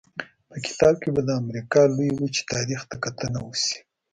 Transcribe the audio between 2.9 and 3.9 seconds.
کتنه وشي.